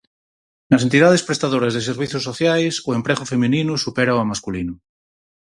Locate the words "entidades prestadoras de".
0.87-1.81